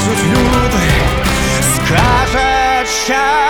скажуть 0.00 0.24
люди, 0.24 0.90
скаже 1.74 2.84
час. 3.06 3.49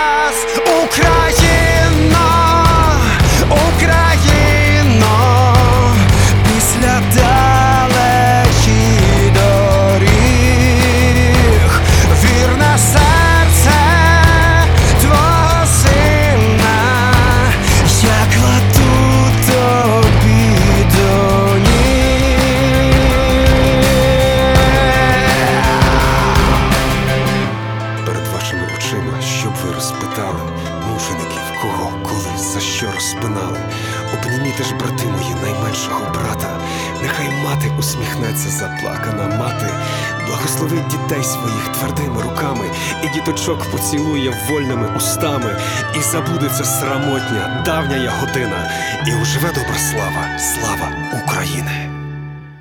благослови 40.61 40.83
дітей 40.89 41.23
своїх 41.23 41.67
твердими 41.67 42.21
руками, 42.21 42.65
і 43.03 43.07
діточок 43.13 43.71
поцілує 43.71 44.33
вольними 44.49 44.87
устами, 44.97 45.57
і 45.95 46.01
забудеться 46.01 46.63
срамотня, 46.63 47.63
давня 47.65 48.11
година, 48.19 48.71
і 49.07 49.21
уживе 49.21 49.47
добра 49.47 49.77
слава, 49.91 50.39
слава 50.39 50.91
України. 51.23 51.89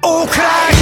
Україна! 0.02 0.79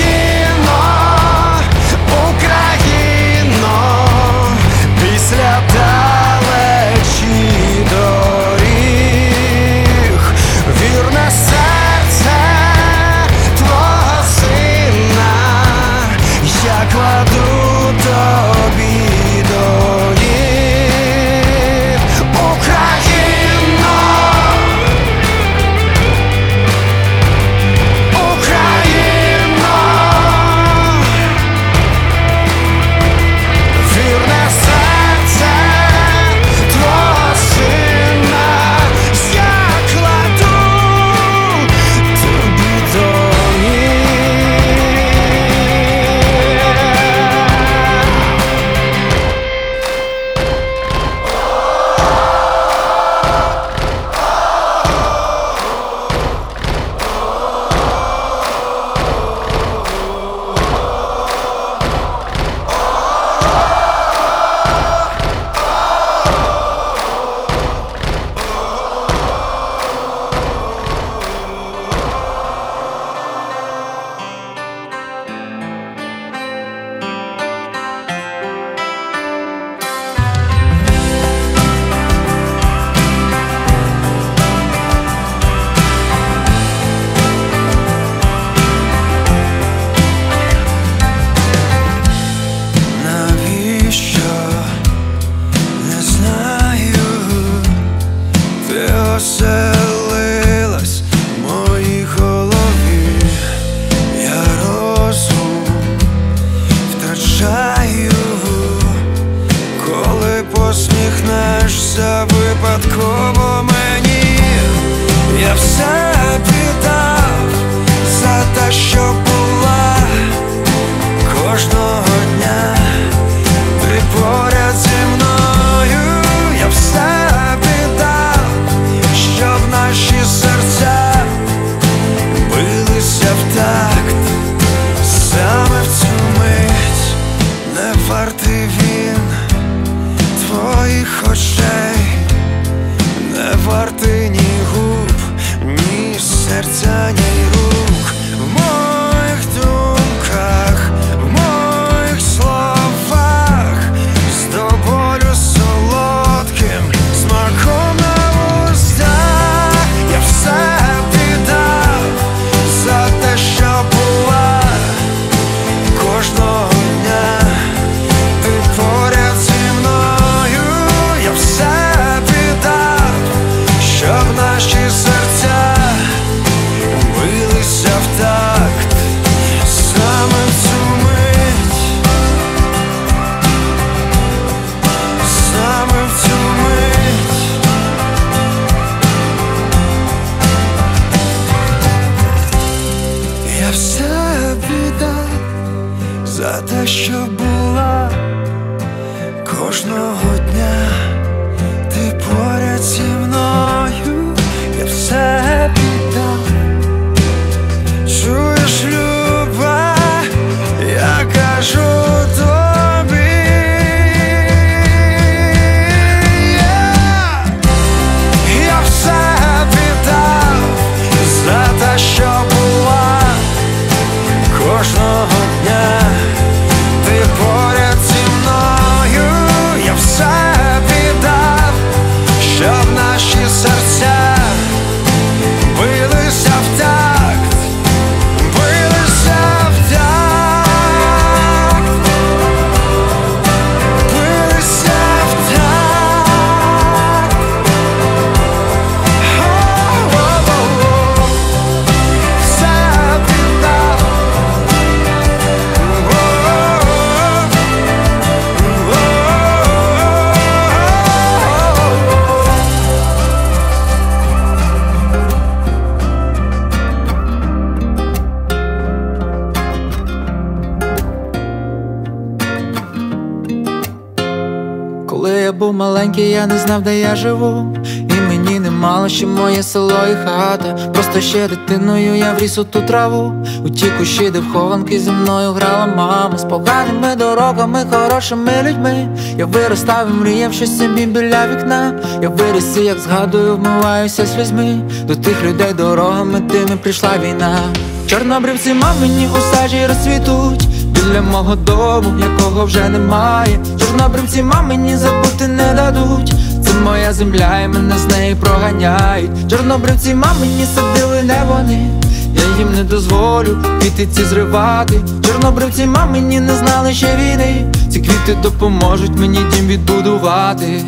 Не 276.49 276.59
знав, 276.59 276.83
де 276.83 277.01
я 277.01 277.17
живу. 277.17 277.77
І 277.85 278.21
мені 278.29 278.61
не 278.61 278.71
мало 278.71 279.09
ще 279.09 279.27
моє 279.27 279.63
село 279.63 280.01
і 280.13 280.15
хата. 280.25 280.91
Просто 280.93 281.21
ще 281.21 281.49
дитиною 281.49 282.15
я 282.15 282.33
вріс 282.33 282.59
у 282.59 282.65
ту 282.65 282.81
траву. 282.81 283.33
У 283.65 283.71
ті 283.71 283.87
кущі, 283.99 284.31
де 284.31 284.39
в 284.39 284.99
зі 284.99 285.11
мною 285.11 285.53
грала 285.53 285.87
мама. 285.87 286.39
З 286.39 286.45
поганими 286.45 287.17
дорогами, 287.17 287.85
хорошими 287.91 288.53
людьми. 288.63 289.09
Я 289.39 289.47
виростав 289.47 290.07
і 290.11 290.13
мріяв 290.13 290.53
щось 290.53 290.79
собі 290.79 291.07
біля 291.07 291.49
вікна. 291.49 291.93
Я 292.23 292.29
виріс 292.29 292.77
і 292.77 292.85
як 292.85 292.99
згадую, 292.99 293.57
вмиваюся 293.57 294.27
слізьми. 294.27 294.81
До 295.05 295.17
тих 295.17 295.45
людей 295.45 295.73
дорогами 295.73 296.41
тими 296.41 296.77
прийшла 296.83 297.11
війна. 297.25 297.59
Чорнобривці 298.07 298.75
мамині 298.75 299.29
у 299.39 299.57
сажі 299.57 299.87
розцвітуть 299.87 300.69
Біля 300.85 301.23
мого 301.23 301.57
дому, 301.57 302.15
якого 302.21 302.65
вже 302.65 302.89
немає. 302.89 303.59
Чорнобривці 303.89 304.43
мамині 304.43 304.97
забути 304.97 305.49
не 305.49 305.75
дадуть. 305.75 306.35
Це 306.65 306.75
моя 306.75 307.13
земля, 307.13 307.61
і 307.65 307.69
мене 307.69 307.99
з 307.99 308.07
неї 308.07 308.35
проганяють. 308.35 309.51
Чорнобривці 309.51 310.15
мамині 310.15 310.67
садили 310.75 311.23
не 311.23 311.43
вони. 311.49 311.91
Я 312.35 312.59
їм 312.59 312.75
не 312.75 312.85
дозволю 312.85 313.59
квіти 313.81 314.07
ці 314.07 314.25
зривати. 314.25 315.01
Чорнобривці 315.27 315.87
мамині 315.87 316.41
не 316.41 316.55
знали 316.55 316.93
ще 316.93 317.17
війни. 317.17 317.73
Ці 317.91 318.01
квіти 318.01 318.39
допоможуть 318.43 319.17
мені 319.17 319.39
дім 319.53 319.67
відбудувати. 319.67 320.85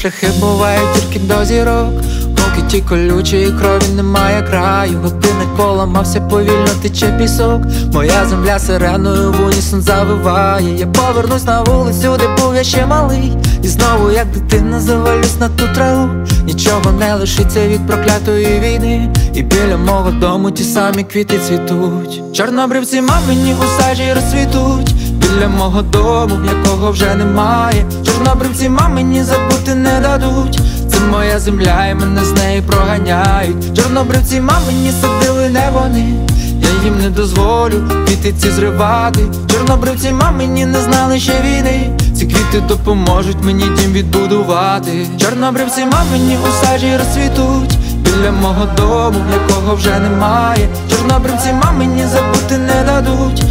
Шляхи 0.00 0.28
бувають 0.40 0.92
тільки 0.94 1.18
до 1.18 1.44
зірок. 1.44 1.90
Поки 2.36 2.62
ті 2.68 2.80
колючі 2.80 3.52
крові 3.60 3.94
немає 3.96 4.42
краю. 4.42 4.98
Годинник 5.02 5.56
поламався, 5.56 6.20
повільно 6.20 6.68
тече 6.82 7.16
пісок. 7.18 7.62
Моя 7.92 8.26
земля 8.26 8.58
сиреною 8.58 9.32
в 9.32 9.46
унісон 9.46 9.82
завиває. 9.82 10.78
Я 10.78 10.86
повернусь 10.86 11.44
на 11.44 11.62
вулицю, 11.62 12.16
де 12.18 12.42
був 12.42 12.54
я 12.54 12.64
ще 12.64 12.86
малий. 12.86 13.32
І 13.62 13.68
знову, 13.68 14.10
як 14.10 14.26
дитина, 14.30 14.80
завалюсь 14.80 15.40
на 15.40 15.48
ту 15.48 15.64
траву. 15.74 16.08
Нічого 16.44 16.92
не 16.92 17.14
лишиться 17.14 17.68
від 17.68 17.86
проклятої 17.86 18.60
війни. 18.60 19.14
І 19.34 19.42
біля 19.42 19.76
мого 19.76 20.10
дому 20.10 20.50
ті 20.50 20.64
самі 20.64 21.04
квіти 21.04 21.38
цвітуть. 21.48 22.22
Чорнобривці 22.32 23.00
мамині 23.00 23.54
у 23.54 23.82
сажі 23.82 24.12
розцвітуть. 24.14 24.99
Біля 25.34 25.48
мого 25.48 25.82
дому, 25.82 26.38
якого 26.44 26.90
вже 26.92 27.14
немає. 27.14 27.84
Чорнобривці 28.06 28.68
мамині 28.68 29.22
забути 29.22 29.74
не 29.74 30.00
дадуть. 30.00 30.60
Це 30.90 31.00
моя 31.00 31.38
земля, 31.38 31.86
і 31.90 31.94
мене 31.94 32.24
з 32.24 32.32
неї 32.32 32.62
проганяють. 32.62 33.76
Чорнобривці 33.76 34.40
мамині 34.40 34.92
садили 35.00 35.48
не 35.48 35.70
вони. 35.72 36.14
Я 36.62 36.84
їм 36.84 36.98
не 37.02 37.10
дозволю 37.10 37.82
квіти 38.06 38.32
ці 38.32 38.50
зривати. 38.50 39.20
Чорнобривці 39.50 40.12
мамині 40.12 40.66
не 40.66 40.80
знали 40.80 41.20
ще 41.20 41.32
війни. 41.32 41.90
Ці 42.16 42.26
квіти 42.26 42.60
допоможуть 42.68 43.44
мені 43.44 43.64
дім 43.64 43.92
відбудувати. 43.92 45.06
Чорнобривці 45.20 45.84
мамині 45.84 46.38
у 46.48 46.66
сажі 46.66 46.96
розцвітуть. 46.96 47.78
Біля 47.94 48.32
мого 48.32 48.66
дому, 48.76 49.18
якого 49.32 49.76
вже 49.76 49.98
немає. 49.98 50.68
Чорнобривці 50.90 51.52
мамині 51.52 52.04
забути 52.12 52.58
не 52.58 52.84
дадуть. 52.86 53.42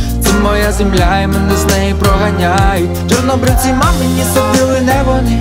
Моя 0.44 0.72
земля, 0.72 1.22
і 1.24 1.28
мене 1.28 1.56
з 1.58 1.66
неї 1.66 1.94
проганяють. 1.94 2.90
Чорнобривці 3.10 3.68
мамині 3.68 4.24
садили 4.34 4.82
не 4.82 5.04
вони. 5.06 5.40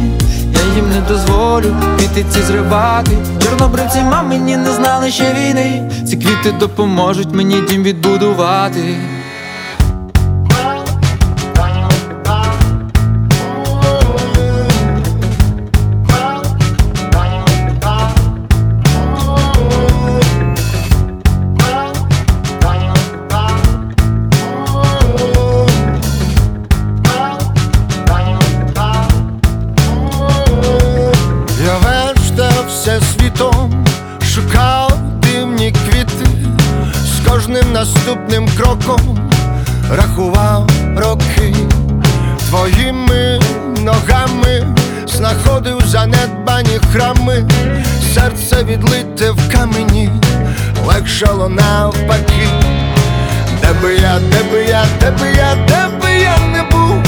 Я 0.55 0.75
їм 0.75 0.91
не 0.91 1.01
дозволю 1.09 1.77
квіти 1.99 2.25
ці 2.31 2.43
зривати. 2.43 3.11
Чорнобривці 3.43 4.01
мамині 4.01 4.57
не 4.57 4.73
знали 4.73 5.11
ще 5.11 5.35
війни. 5.35 5.91
Ці 6.09 6.17
квіти 6.17 6.53
допоможуть 6.61 7.35
мені 7.35 7.61
дім 7.61 7.83
відбудувати. 7.83 8.97
Занедбані 46.99 47.45
серце 48.15 48.65
відлите 48.65 49.31
в 49.31 49.53
камені, 49.53 50.11
легшало 50.87 51.49
навпаки. 51.49 52.49
Де 53.63 53.73
би 53.83 53.95
я, 53.95 54.21
де 54.31 54.43
би 54.53 54.65
я, 54.65 54.85
де 55.01 55.11
би 55.11 55.27
я, 55.37 55.55
де 55.69 55.99
би 56.03 56.15
я 56.15 56.39
не 56.53 56.63
був, 56.63 57.03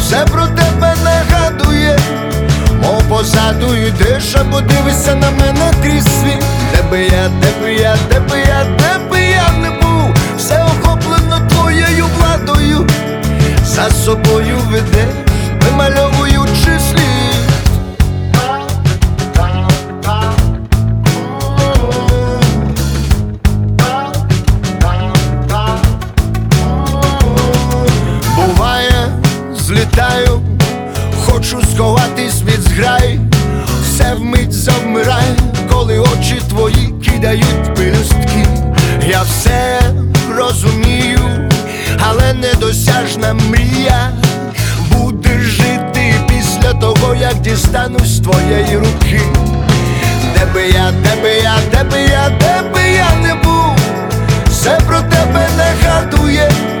все 0.00 0.24
про 0.32 0.46
тебе 0.46 0.94
нагадує, 1.04 1.98
мов 2.82 3.02
позаду 3.08 3.74
йдеш, 3.74 4.34
а 4.34 4.44
подивися 4.44 5.14
на 5.14 5.30
мене 5.30 5.72
крізь 5.82 6.04
світ. 6.04 6.44
Де 6.72 6.82
би 6.90 7.00
я, 7.00 7.30
де 7.40 7.62
би 7.62 7.74
я, 7.74 7.96
де 8.10 8.20
би 8.20 8.38
я, 8.38 8.66
де 8.78 9.10
би 9.10 9.20
я 9.20 9.50
не 9.62 9.70
був, 9.70 10.14
все 10.38 10.64
охоплено 10.64 11.40
твоєю 11.48 12.06
владою, 12.18 12.86
за 13.64 13.90
собою 13.90 14.58
ведеш, 14.70 15.14
вимальовуючи 15.62 16.80
слід. 16.90 17.17
Злітаю, 29.68 30.40
хочу 31.26 31.62
сховатись 31.74 32.42
від 32.42 32.60
зграй, 32.60 33.20
все 33.82 34.14
вмить 34.14 34.52
завмирає, 34.52 35.36
коли 35.72 35.98
очі 35.98 36.42
твої 36.48 36.94
кидають 37.04 37.74
пелюстки. 37.74 38.46
Я 39.08 39.22
все 39.22 39.80
розумію, 40.36 41.48
але 41.98 42.32
недосяжна 42.32 43.34
мрія 43.34 44.12
буде 44.92 45.40
жити 45.40 46.14
після 46.28 46.72
того, 46.72 47.14
як 47.14 47.34
дістанусь 47.34 48.20
твоєї 48.20 48.76
руки. 48.76 49.20
Де 50.34 50.46
би 50.54 50.62
я, 50.62 50.92
де 51.02 51.22
би 51.22 51.30
я, 51.42 51.56
де 51.72 51.84
би 51.84 52.00
я, 52.00 52.30
де 52.40 52.70
би 52.74 52.80
я 52.90 53.16
не 53.22 53.34
був, 53.34 53.76
все 54.50 54.78
про 54.86 55.00
тебе 55.00 55.48
нагадує, 55.56 56.50
бо 56.74 56.77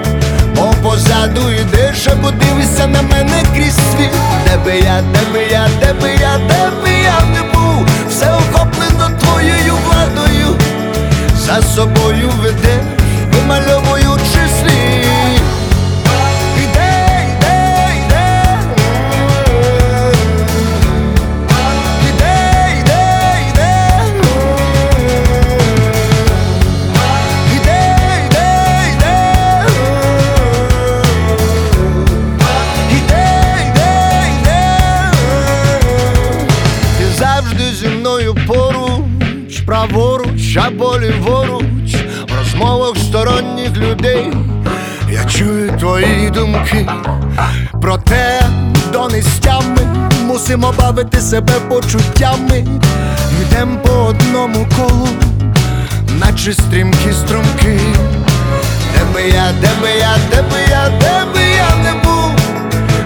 позаду 0.98 1.50
йдеш, 1.50 2.06
а 2.06 2.10
подивися 2.10 2.86
на 2.86 3.02
мене 3.02 3.42
крізь 3.54 3.74
світ. 3.74 4.10
Де 4.46 4.56
би 4.64 4.78
я, 4.78 5.02
де 5.12 5.32
би 5.32 5.44
я, 5.50 5.68
де 5.80 5.92
би 5.92 6.08
я, 6.20 6.38
де 6.48 6.70
би 6.82 6.90
я 6.90 7.20
не 7.34 7.42
був, 7.42 7.86
все 8.10 8.32
охоплено 8.32 9.10
твоєю 9.20 9.74
владою, 9.86 10.56
за 11.36 11.62
собою 11.62 12.30
ведеш, 12.42 12.82
вимальовуючи 13.32 14.42
слід. 14.60 14.97
Праворуч 40.78 40.88
або 40.88 40.98
ліворуч, 40.98 41.94
в 42.28 42.38
розмовах 42.38 42.96
сторонніх 42.96 43.76
людей. 43.76 44.32
Я 45.10 45.24
чую 45.24 45.72
твої 45.78 46.30
думки, 46.30 46.88
проте 47.82 48.40
до 48.92 49.08
нестями 49.08 50.10
мусимо 50.26 50.74
бавити 50.78 51.20
себе 51.20 51.52
почуттями. 51.68 52.66
Йдем 53.42 53.78
по 53.86 53.92
одному 53.92 54.66
колу, 54.76 55.08
наче 56.20 56.52
стрімкі 56.52 57.12
струмки. 57.12 57.80
Де 58.94 59.14
би 59.14 59.22
я, 59.28 59.52
де 59.60 59.68
би 59.82 59.88
я, 59.98 60.16
де 60.30 60.42
би 60.42 60.60
я, 60.70 60.88
де 61.00 61.32
би 61.34 61.44
я 61.56 61.76
не 61.84 61.92
був, 62.04 62.30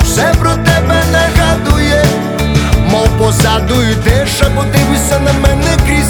все 0.02 0.34
про 0.40 0.50
тебе 0.50 1.04
нагадує, 1.12 2.04
мов 2.90 3.08
позаду 3.18 3.82
йдеш, 3.82 4.42
а 4.42 4.44
подивися 4.44 5.20
на 5.20 5.32
мене 5.32 5.76
крізь. 5.86 6.01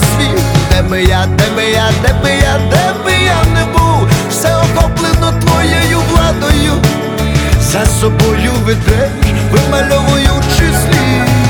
Де 0.72 0.82
би 0.82 1.02
я, 1.02 1.26
де 1.26 1.44
би 1.56 1.64
я, 1.64 1.90
де 2.02 2.12
би 2.22 2.30
я, 2.30 2.58
де 2.70 3.04
би 3.04 3.12
я 3.12 3.44
не 3.54 3.64
був, 3.72 4.08
все 4.30 4.56
охоплено 4.56 5.32
твоєю 5.40 5.98
владою, 6.10 6.72
за 7.60 7.86
собою 7.86 8.52
ведеш, 8.64 9.10
вимальовуючи 9.50 10.66
слід. 10.82 11.41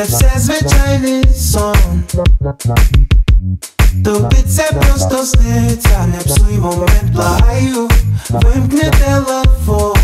це 0.00 0.06
все 0.06 0.30
звичайний 0.36 1.24
сон. 1.34 2.02
Тобі 4.04 4.36
це 4.36 4.72
просто 4.72 5.24
сниться, 5.26 6.06
не 6.06 6.18
псуй 6.24 6.58
момент, 6.58 7.12
благаю, 7.12 7.88
вимкни 8.30 8.90
телефон. 8.90 9.96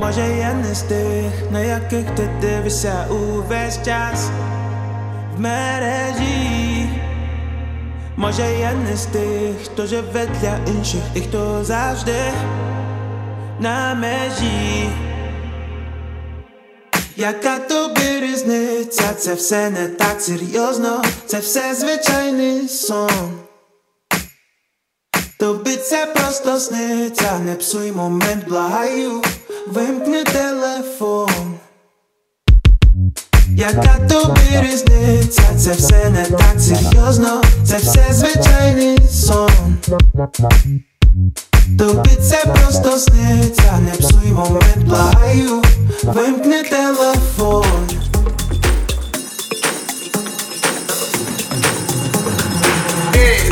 Може, 0.00 0.20
я 0.38 0.54
не 0.54 0.74
з 0.74 0.82
тих, 0.82 1.32
на 1.52 1.60
яких 1.60 2.10
ти 2.10 2.28
дивишся 2.40 3.06
увесь 3.10 3.78
час 3.84 4.30
в 5.36 5.40
мережі. 5.40 6.88
Може, 8.16 8.42
я 8.42 8.72
не 8.72 8.96
з 8.96 9.06
тих, 9.06 9.56
хто 9.64 9.86
живе 9.86 10.26
для 10.40 10.72
інших, 10.72 11.00
і 11.14 11.20
хто 11.20 11.64
завжди 11.64 12.20
на 13.60 13.94
межі. 13.94 14.88
Яка 17.16 17.58
тобі 17.58 18.20
різниця, 18.20 19.14
це 19.18 19.34
все 19.34 19.70
не 19.70 19.88
так 19.88 20.20
серйозно, 20.20 21.02
це 21.26 21.38
все 21.38 21.74
звичайний 21.74 22.68
сон. 22.68 23.38
Тобі 25.38 25.76
це 25.76 26.06
просто 26.06 26.60
сниться, 26.60 27.38
не 27.38 27.54
псуй 27.54 27.92
момент, 27.92 28.48
благаю, 28.48 29.22
вимкни 29.68 30.24
телефон. 30.24 31.54
Яка 33.48 33.98
тобі 34.08 34.70
різниця, 34.70 35.42
це 35.58 35.72
все 35.72 36.10
не 36.10 36.24
так 36.24 36.60
серйозно, 36.60 37.42
це 37.64 37.76
все 37.76 38.06
звичайний 38.10 38.98
сон. 39.10 39.76
Тобі 41.78 42.10
це 42.10 42.44
просто 42.46 42.98
сниться, 42.98 43.78
не 43.78 43.90
псуй 43.90 44.32
момент, 44.32 44.84
благаю, 44.84 45.62
вимкни 46.02 46.62
телефон. 46.62 47.64
Hey, 53.14 53.42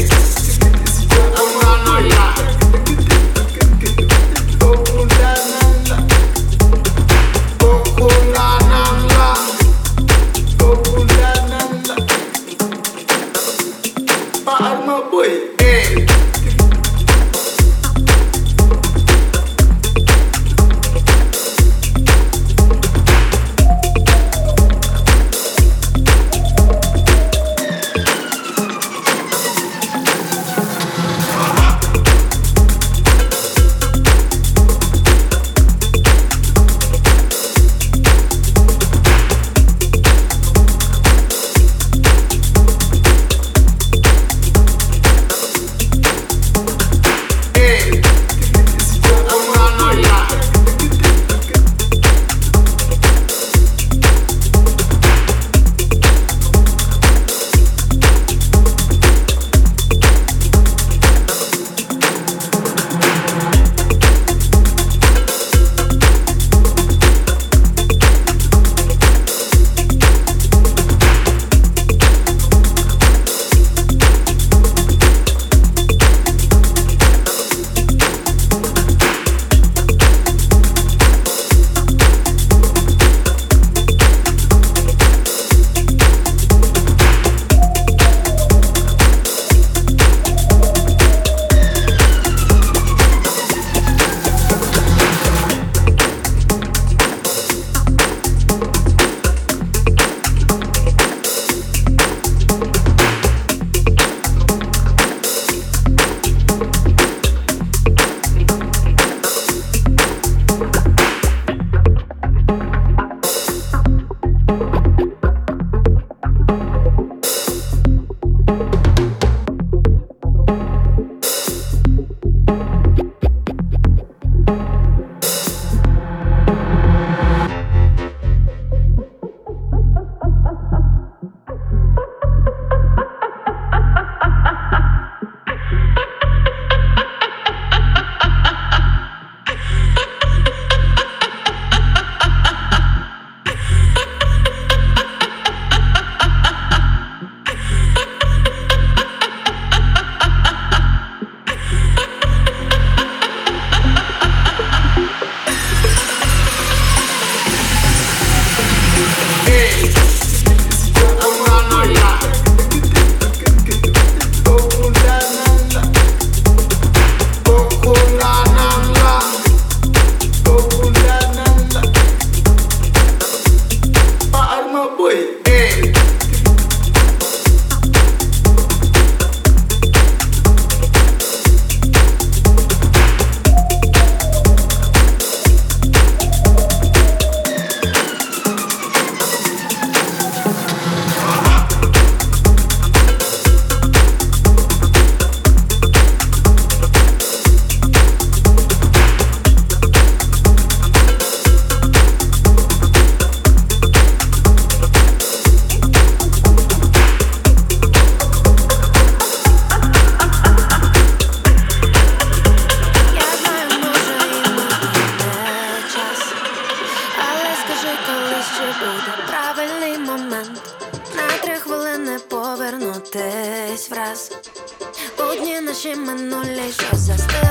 și 225.80 225.92
mânuleșoasă 226.04 227.14
Stă 227.16 227.49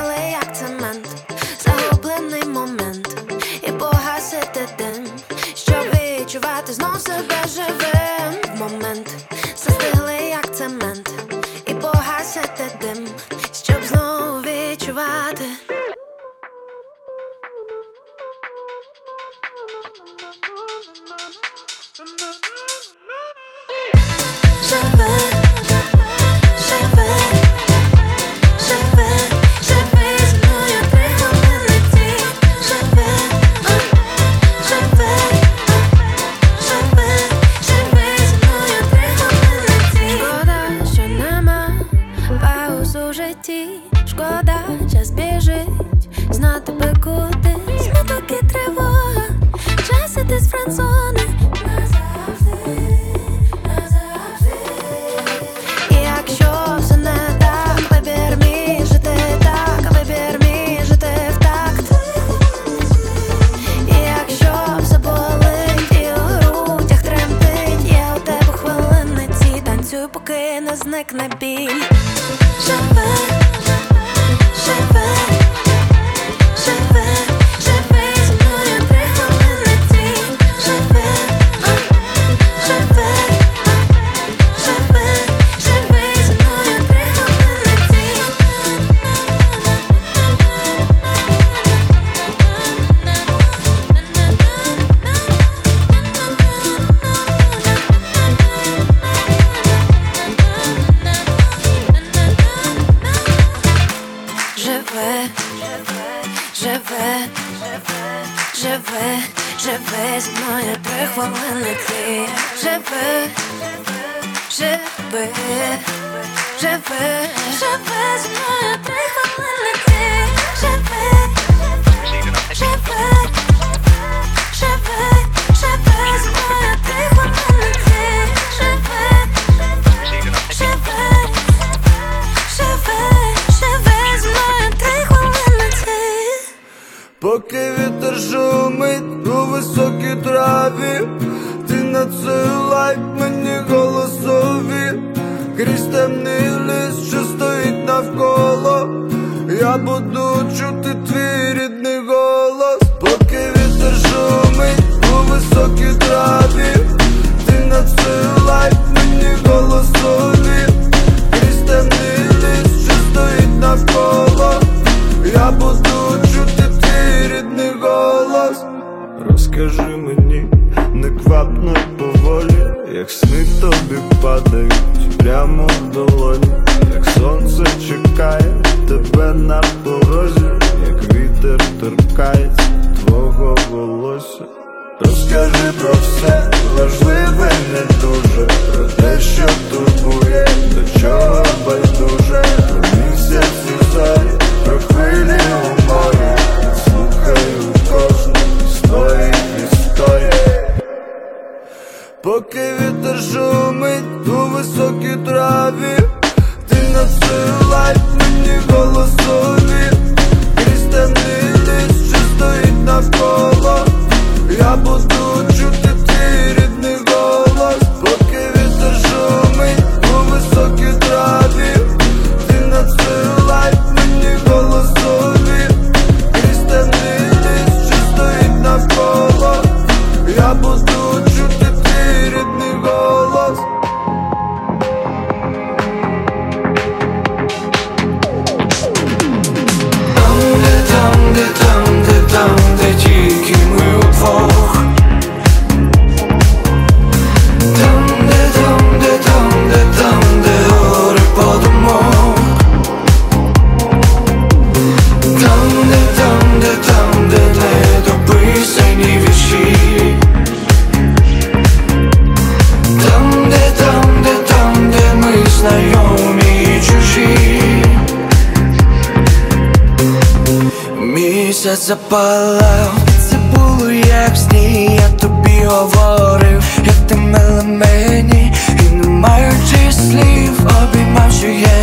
запалав, 271.89 272.93
це 273.30 273.36
було 273.56 273.91
як 273.91 274.34
в 274.34 274.38
сні, 274.38 274.99
я 275.02 275.10
тобі 275.10 275.63
говорив, 275.65 276.63
як 276.86 276.95
ти 277.08 277.15
мила 277.15 277.63
мені, 277.63 278.54
і 278.80 278.95
не 278.95 279.08
маючи 279.08 279.91
слів, 279.91 280.67
обіймав, 280.84 281.32
що 281.32 281.47
є 281.47 281.78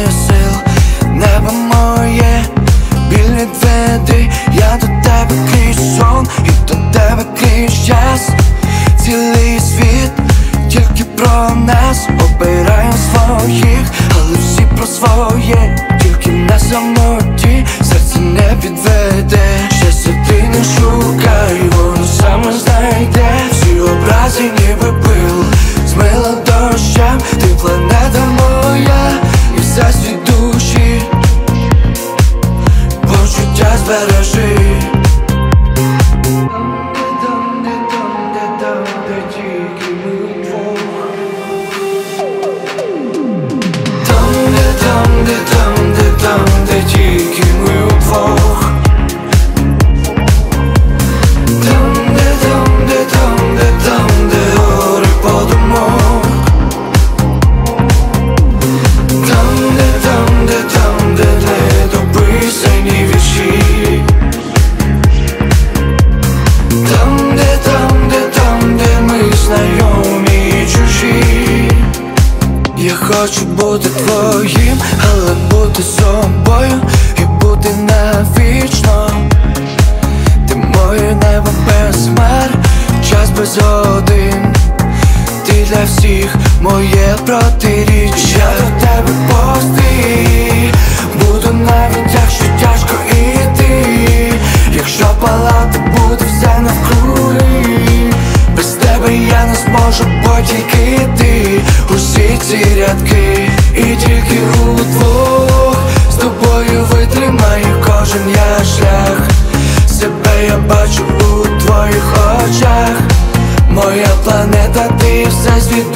планета, 114.27 114.89
ти 115.01 115.27
все 115.29 115.61
світ 115.61 115.87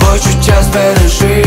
почуття 0.00 0.62
збережи. 0.62 1.44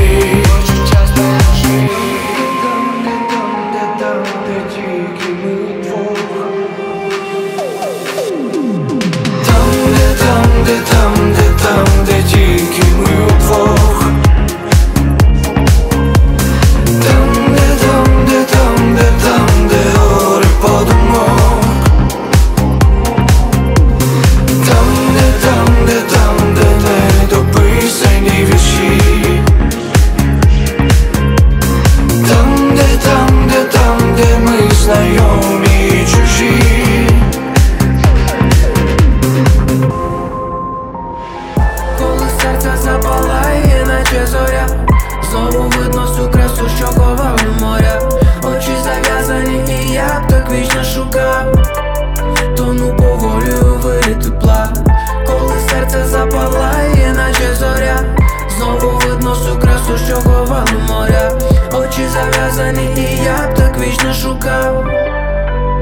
Очі 62.50 62.56
зав'язані, 62.56 62.90
і 62.98 63.24
я 63.24 63.48
б 63.48 63.54
так 63.54 63.80
вічно 63.80 64.14
шукав. 64.14 64.86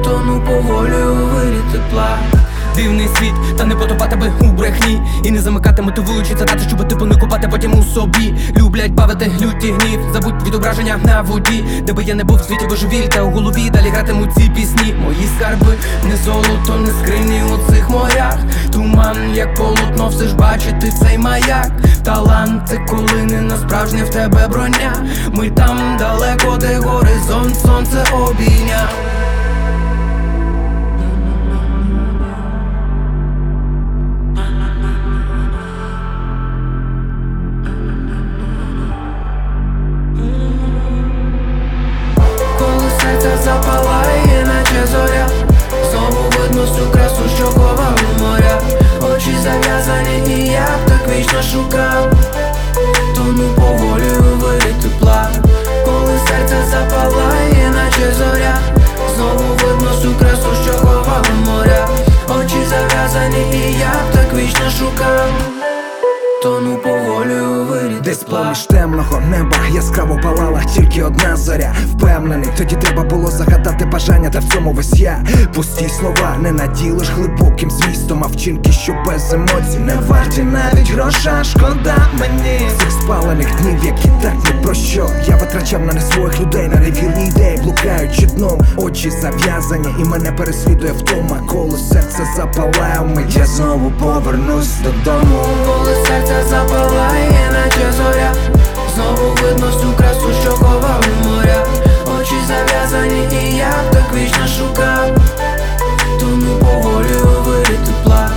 Тону 0.03 0.41
поволі 0.45 1.03
у 1.03 1.25
вирі 1.25 1.61
Дивний 2.77 3.07
світ, 3.07 3.57
та 3.57 3.65
не 3.65 3.75
потопати 3.75 4.15
би 4.15 4.31
у 4.41 4.51
брехні 4.51 5.01
І 5.23 5.31
не 5.31 5.41
замикати, 5.41 5.81
мотивуючи 5.81 6.29
цитати, 6.29 6.59
щоб 6.67 6.87
типу 6.87 7.05
не 7.05 7.15
купати 7.15 7.47
потім 7.47 7.79
у 7.79 7.83
собі 7.83 8.33
Люблять 8.57 8.91
бавити 8.91 9.31
люті 9.41 9.71
гнів, 9.71 9.99
забудь 10.13 10.47
відображення 10.47 10.97
на 11.03 11.21
воді, 11.21 11.63
де 11.83 11.93
би 11.93 12.03
я 12.03 12.15
не 12.15 12.23
був 12.23 12.37
в 12.37 12.43
світі 12.43 12.65
божевіль, 12.69 13.07
та 13.07 13.21
у 13.21 13.31
голові 13.31 13.69
далі 13.69 13.89
гратимуть 13.89 14.33
ці 14.37 14.51
пісні. 14.55 14.95
Мої 15.03 15.27
скарби 15.37 15.73
не 16.09 16.17
золото, 16.17 16.75
не 16.77 16.87
скрині 16.87 17.41
у 17.43 17.71
цих 17.71 17.89
морях. 17.89 18.37
Туман, 18.71 19.17
як 19.33 19.55
полотно, 19.55 20.07
все 20.07 20.27
ж 20.27 20.35
бачити 20.35 20.93
цей 21.01 21.17
маяк. 21.17 21.71
Талант 22.03 22.69
це 22.69 22.77
коли 22.89 23.23
не 23.23 23.41
насправжнє 23.41 24.03
в 24.03 24.09
тебе 24.09 24.47
броня. 24.47 25.05
Ми 25.31 25.49
там 25.49 25.97
далеко, 25.99 26.57
де 26.57 26.77
горизонт, 26.77 27.55
сонце 27.59 28.03
обійняв. 28.13 28.96
Тону 66.47 66.77
поволі 66.77 67.35
у 67.35 67.46
вирі 67.46 67.46
Десь 68.03 68.23
поміж 68.23 68.59
темного 68.59 69.21
неба 69.21 69.57
яскраво 69.73 70.19
палала 70.23 70.63
тільки 70.63 71.03
одна 71.03 71.35
зоря. 71.35 71.75
Впевнений, 71.93 72.49
тоді 72.57 72.75
треба 72.75 73.03
було 73.03 73.31
загадати 73.31 73.85
бажання, 73.85 74.29
та 74.29 74.39
в 74.39 74.43
цьому 74.43 74.71
весь 74.71 74.99
я 74.99 75.23
Пусті 75.53 75.89
слова 75.89 76.37
не 76.39 76.51
наділиш 76.51 77.09
глибоким 77.09 77.71
змістом, 77.71 78.23
а 78.23 78.27
вчинки, 78.27 78.71
що 78.71 78.95
без 79.05 79.33
емоцій 79.33 79.79
не 79.79 79.95
варті 79.95 80.43
навіть 80.43 80.91
гроша, 80.91 81.43
шкода 81.43 82.07
мені 82.19 82.59
цих 82.79 82.91
спалених 82.91 83.61
днів, 83.61 83.85
які 83.85 84.09
так 84.21 84.33
не 84.45 84.61
про 84.61 84.73
що. 84.73 85.09
Я 85.27 85.35
витрачав 85.35 85.81
на 85.85 85.93
не 85.93 86.01
своїх 86.01 86.39
людей, 86.39 86.67
на 86.67 86.75
невірні 86.75 87.27
ідеї, 87.27 87.59
блукаючи 87.63 88.25
дном, 88.25 88.61
очі 88.77 89.09
зав'язані, 89.11 89.87
і 89.99 90.03
мене 90.03 90.31
переслідує 90.31 90.91
втома, 90.91 91.39
коли 91.47 91.77
серце 91.77 92.23
запалає 92.35 92.99
вмить, 92.99 93.35
я 93.35 93.45
знову 93.45 93.91
повернусь 93.91 94.73
додому. 94.83 95.45
Коли 95.65 95.95
серце 96.07 96.43
запалає, 96.49 97.37
наче 97.77 97.91
зоря. 97.91 98.33
Знову 98.95 99.35
видно 99.41 99.67
всю 99.67 99.93
красу, 99.93 100.33
що 100.41 100.51
ховав 100.51 101.03
моря. 101.25 101.65
Очі 102.19 102.35
зав'язані, 102.47 103.27
і 103.31 103.55
я 103.55 103.73
так 103.93 104.13
вічно 104.13 104.47
шукав. 104.47 105.11
Тону 106.19 106.59
поволі 106.59 107.13
вирі 107.45 107.77
тепла. 107.85 108.29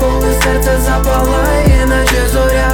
Коли 0.00 0.32
серце 0.44 0.78
запалає, 0.86 1.86
наче 1.86 2.28
зоря. 2.32 2.72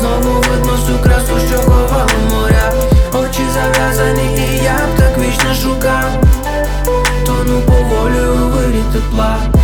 Знову 0.00 0.40
видно 0.40 0.72
всю 0.72 0.98
красу, 0.98 1.48
що 1.48 1.58
ховав 1.58 2.10
моря. 2.30 2.72
Очі 3.12 3.42
зав'язані, 3.54 4.36
і 4.36 4.64
я 4.64 4.78
так 4.98 5.18
вічно 5.18 5.54
шукав. 5.54 6.10
Тону 7.26 7.60
поволі 7.60 8.20
вирі 8.20 8.82
тепла 8.92 9.57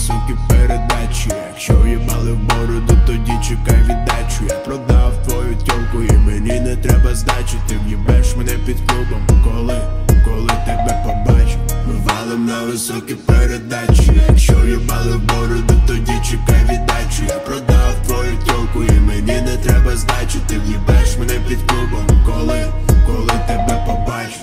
високі 0.00 0.34
передачі. 0.48 1.30
Якщо 1.48 1.86
їбали 1.86 2.32
в 2.32 2.38
бороду, 2.38 2.98
тоді 3.06 3.32
чекай 3.48 3.82
віддачу. 3.82 4.44
Я 4.48 4.54
продав 4.54 5.12
твою 5.26 5.54
тьолку 5.54 6.02
і 6.14 6.18
мені 6.18 6.60
не 6.60 6.76
треба 6.76 7.14
здачі. 7.14 7.56
Ти 7.68 7.74
в'їбеш 7.86 8.36
мене 8.36 8.52
під 8.66 8.76
клубом. 8.76 9.42
Коли, 9.44 9.80
коли 10.24 10.52
тебе 10.66 11.02
побачу, 11.04 11.58
ми 11.86 11.94
валим 12.04 12.46
на 12.46 12.62
високі 12.62 13.14
передачі. 13.14 14.12
Якщо 14.28 14.66
їбали 14.66 15.16
в 15.16 15.20
бороду, 15.20 15.74
тоді 15.86 16.12
чекай 16.30 16.62
віддачу. 16.62 17.22
Я 17.28 17.38
продав 17.38 17.94
твою 18.06 18.36
тьолку 18.46 18.84
і 18.84 19.00
мені 19.00 19.40
не 19.40 19.56
треба 19.56 19.96
здачі. 19.96 20.38
Ти 20.46 20.58
в'їбеш 20.58 21.18
мене 21.18 21.34
під 21.48 21.58
клубом. 21.66 22.06
Коли, 22.26 22.66
коли 23.06 23.40
тебе 23.46 23.84
побачу. 23.86 24.40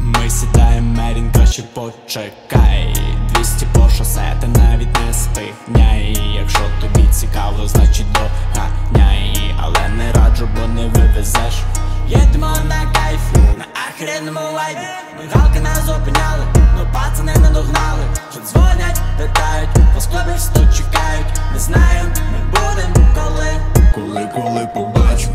Ми 0.00 0.30
сідаємо 0.30 1.02
мерін, 1.02 1.30
краще 1.32 1.62
почекай 1.74 3.05
200 3.46 3.66
по 3.72 3.88
шосе, 3.88 4.36
ти 4.40 4.46
навіть 4.46 4.88
не 5.06 5.14
спиняй 5.14 6.34
Якщо 6.40 6.60
тобі 6.80 7.08
цікаво, 7.10 7.68
значить 7.68 8.06
доганяй. 8.12 9.54
Але 9.58 9.88
не 9.88 10.12
раджу, 10.12 10.48
бо 10.56 10.66
не 10.66 10.86
вивезеш. 10.86 11.62
Їдемо 12.08 12.56
на 12.68 12.92
кайфі, 12.92 13.58
на 13.58 13.64
ахренному 13.88 14.40
вайбі 14.54 14.86
Мигалки 15.18 15.60
нас 15.60 15.84
зупиняли, 15.84 16.44
ну 16.54 16.86
пацани 16.92 17.32
не 17.32 17.50
догнали. 17.50 18.04
Вже 18.30 18.40
дзвонять, 18.40 19.00
питають, 19.18 19.70
вас 19.94 20.06
клубі 20.06 20.38
сто 20.38 20.60
чекають. 20.60 21.26
Не 21.52 21.58
знаю, 21.58 22.04
ми 22.32 22.38
будем 22.50 23.06
коли. 23.14 23.48
Коли, 23.94 24.28
коли 24.34 24.66
побачу, 24.74 25.28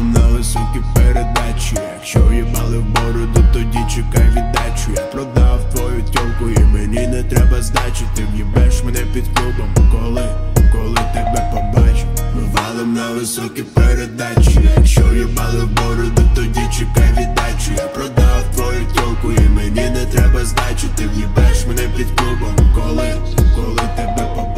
ми 0.00 0.18
на 0.18 0.26
високі 0.26 0.80
передачі. 0.94 1.76
Якщо 1.94 2.32
їбали 2.32 2.78
в 2.78 2.84
бороду, 2.84 3.44
тоді 3.52 3.78
чекай 3.94 4.28
віддачу. 4.28 4.90
Я 4.96 5.02
продав 5.02 5.60
твою 5.74 6.02
тьолку 6.02 6.60
і 6.60 6.64
мені 6.64 7.06
не 7.06 7.22
треба 7.22 7.62
здачі. 7.62 8.04
Ти 8.16 8.22
в'їбеш 8.34 8.84
мене 8.84 8.98
під 9.14 9.24
клубом. 9.34 9.90
Коли, 9.92 10.28
коли 10.72 11.00
тебе 11.14 11.50
побачу, 11.52 12.06
ми 12.34 12.42
валим 12.52 12.94
на 12.94 13.10
високі 13.10 13.62
передачі 13.62 14.60
Якщо 14.76 15.14
їбали 15.14 15.64
в 15.64 15.70
бороду, 15.70 16.22
тоді 16.34 16.60
чекай 16.78 17.10
віддачу 17.12 17.72
Я 17.76 17.86
продав 17.86 18.42
твою 18.54 18.84
тілку 18.84 19.32
і 19.32 19.48
мені 19.48 19.90
не 19.90 20.06
треба 20.12 20.44
здачу 20.44 20.86
Ти 20.96 21.08
в'їбеш 21.08 21.66
мене 21.66 21.88
під 21.96 22.06
клубом, 22.06 22.56
коли, 22.74 23.14
коли 23.56 23.82
тебе 23.96 24.28
побачу 24.34 24.55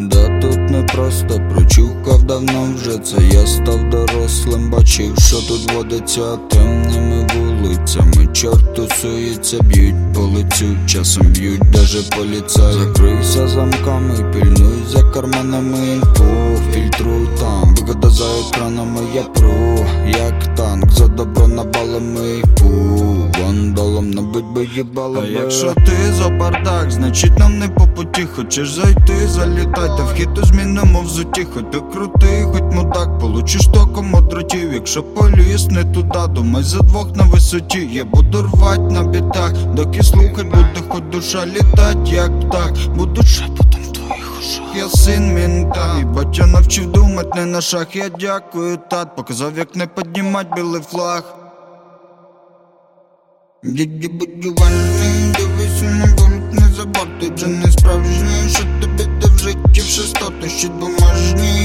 Да 0.00 0.40
тут 0.40 0.70
не 0.70 0.82
просто 0.82 1.40
прочухав 1.50 2.22
давно 2.22 2.74
вже 2.74 2.98
це 2.98 3.16
я 3.22 3.46
став 3.46 3.90
дорослим, 3.90 4.70
бачив, 4.70 5.18
що 5.18 5.36
тут 5.36 5.72
водиться 5.72 6.36
темними 6.36 7.26
вулицями. 7.34 7.47
Чорт 8.38 8.74
тусується, 8.74 9.62
б'ють 9.62 10.12
по 10.14 10.20
лицю, 10.20 10.64
часом 10.86 11.26
б'ють 11.26 11.70
даже 11.70 11.98
поліцаї 12.16 12.72
Закрився 12.72 13.48
замками, 13.48 14.32
пильнуй 14.32 14.82
за 14.88 15.02
карманами 15.02 15.88
інфу. 15.88 16.24
Фільтруй 16.72 17.28
там, 17.40 17.74
вигода 17.74 18.10
за 18.10 18.24
екранами, 18.24 19.00
я 19.14 19.22
пру, 19.22 19.86
як 20.06 20.56
танк, 20.56 20.90
за 20.90 21.08
добро 21.08 21.48
набалами 21.48 22.42
фу 22.58 22.68
Вандалом 23.42 24.10
набить 24.10 24.44
би 24.54 24.68
їбало 24.76 25.20
А 25.22 25.26
якщо 25.26 25.74
ти 25.74 26.12
за 26.12 26.28
бардак, 26.28 26.90
значить 26.90 27.38
нам 27.38 27.58
не 27.58 27.68
по 27.68 27.86
путі. 27.86 28.26
Хочеш 28.36 28.72
зайти, 28.72 29.28
залітай, 29.28 29.88
та 29.96 30.04
вхід 30.04 30.38
у 30.42 30.46
змінному 30.46 31.02
взуті. 31.02 31.46
Хоч 31.54 31.64
ти 31.72 31.78
крутий, 31.92 32.42
хоч 32.42 32.62
мудак, 32.74 33.18
получиш 33.18 33.66
током 33.66 34.14
от 34.14 34.26
дротів 34.26 34.72
Якщо 34.72 35.02
поліз 35.02 35.66
не 35.66 35.84
туди, 35.84 36.18
думай 36.28 36.62
за 36.62 36.78
двох 36.78 37.16
на 37.16 37.24
висоті 37.24 37.67
Я 37.74 38.04
буду 38.04 38.42
рвать 38.42 38.90
на 38.90 39.02
бітах, 39.02 39.52
доки 39.74 40.02
слухать 40.02 40.46
буде 40.46 40.82
хоч 40.88 41.02
душа 41.12 41.46
літать, 41.46 42.08
як 42.12 42.40
птах. 42.40 42.88
Буду 42.96 43.22
шепотом 43.22 43.82
в 43.82 43.92
твоїх 43.92 44.38
ушах. 44.40 44.76
Я 44.76 44.88
син 44.88 45.34
мінта, 45.34 45.98
і 46.00 46.04
батя 46.04 46.46
навчив 46.46 46.92
думать 46.92 47.34
не 47.34 47.46
на 47.46 47.60
шах. 47.60 47.96
Я 47.96 48.08
дякую, 48.08 48.78
тат, 48.90 49.16
показав 49.16 49.58
як 49.58 49.76
не 49.76 49.86
піднімать 49.86 50.54
білий 50.56 50.82
флаг. 50.82 51.34
Діді 53.64 54.08
будівельний, 54.08 55.34
дивись 55.38 55.82
на 55.82 56.06
болт, 56.06 56.52
не 56.52 56.74
заборти 56.76 57.34
Вже 57.34 57.46
не 57.46 57.72
справжній, 57.72 58.48
що 58.48 58.62
тобі 58.80 59.04
де 59.20 59.26
в 59.26 59.38
житті 59.38 59.80
все 59.80 60.02
стати 60.02 60.48
Щит 60.48 60.72
бумажний, 60.72 61.57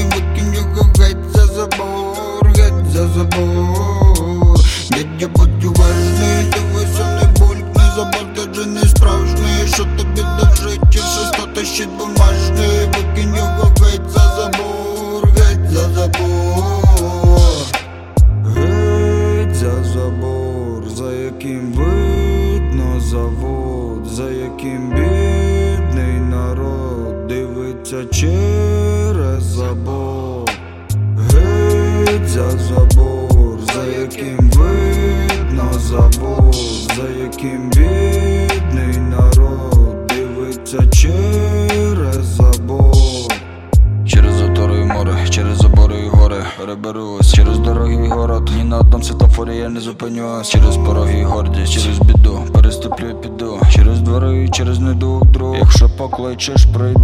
покличеш, 56.43 56.65
прийду 56.65 57.02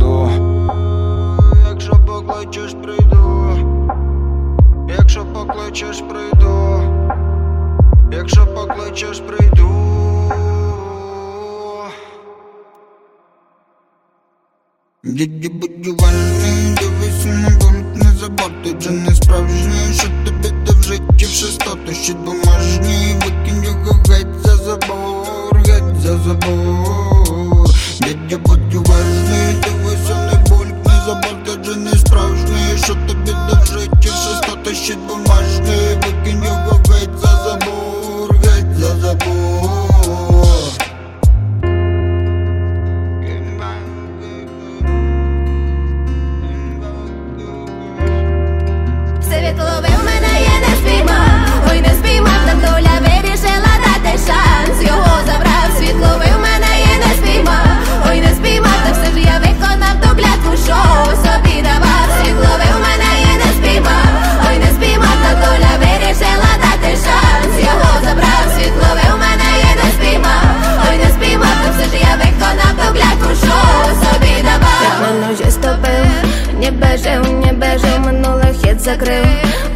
Бежив, 77.91 78.01
минуле 78.07 78.55
хід 78.62 78.80
закрив, 78.80 79.26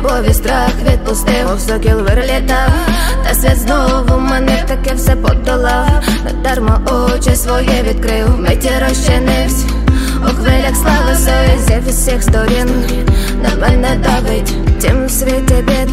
бо 0.02 0.32
страх 0.32 0.70
відпустив, 0.90 1.48
мов 1.48 1.60
сокіл 1.60 2.00
вилітав, 2.00 2.72
та 3.24 3.34
світ 3.34 3.58
знову 3.58 4.20
мене 4.20 4.64
таке 4.68 4.94
все 4.94 5.16
подолав, 5.16 6.04
дарма 6.42 6.80
очі 6.86 7.36
свої 7.36 7.82
відкрив, 7.88 8.40
миті 8.40 8.70
розчинився, 8.88 9.66
у 10.22 10.34
хвилях 10.34 10.76
слави 10.76 11.16
совізів 11.16 11.88
із 11.88 11.94
всіх 11.94 12.22
сторін, 12.22 12.68
на 13.42 13.56
мене 13.56 13.96
давить, 14.02 14.78
тім 14.80 15.04
у 15.04 15.08
світі 15.08 15.54
бід, 15.54 15.90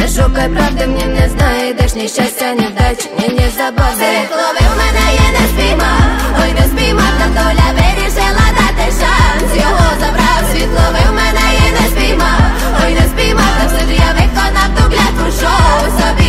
не 0.00 0.08
шукай 0.08 0.48
правди, 0.48 0.86
мені 0.86 1.04
не 1.04 1.28
знайдеш, 1.28 1.94
ні 1.94 2.08
щастя, 2.08 2.52
ні 2.52 2.66
вдач, 2.66 3.08
ні, 3.18 3.28
ні 3.28 3.50
забави. 3.56 4.12
В 4.60 4.78
мене 4.78 5.12
є 5.12 5.40
не 5.40 5.48
спіймав, 5.48 6.00
ой 6.42 6.52
не 6.52 6.66
спіймав, 6.66 7.12
та 7.18 7.26
доля 7.28 7.66
вирішила 7.72 8.46
дати 8.58 8.92
шанс. 8.92 9.56
Його 9.56 9.90
забрав, 10.00 10.15
світло 10.56 10.80
в 11.08 11.12
мене 11.12 11.40
є 11.66 11.72
не 11.80 11.88
спіймав, 11.88 12.40
ой 12.84 12.94
не 12.94 13.00
спіймав, 13.00 13.44
та 13.60 13.66
все 13.66 13.78
ж 13.86 13.92
я 13.92 14.12
виконав 14.12 14.68
ту 14.76 14.82
клятву, 14.90 15.40
шоу 15.40 15.90
собі 15.98 16.25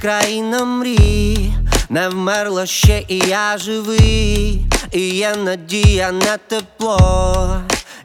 країна 0.00 0.64
мрій, 0.64 1.52
не 1.88 2.08
вмерла 2.08 2.66
ще, 2.66 3.02
і 3.08 3.18
я 3.18 3.58
живий, 3.58 4.66
і 4.92 5.00
є 5.00 5.34
надія 5.44 6.12
на 6.12 6.36
тепло 6.36 7.60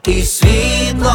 і 0.06 0.22
світло, 0.22 1.12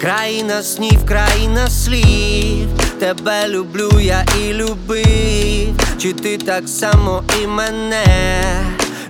країна 0.00 0.62
снів, 0.62 1.06
країна 1.06 1.70
слів. 1.70 2.68
Тебе 3.00 3.48
люблю, 3.48 3.90
я 4.00 4.24
і 4.40 4.52
любив, 4.52 5.80
чи 5.98 6.12
ти 6.12 6.38
так 6.38 6.68
само 6.68 7.22
і 7.42 7.46
мене 7.46 8.04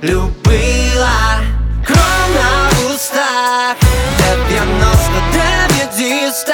любила, 0.02 1.40
кров 1.86 2.28
на 2.34 2.70
устах, 2.94 3.76
дев'яносто 4.18 5.22
дев'ять 5.32 6.48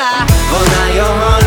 вона 0.50 0.94
його. 0.96 1.43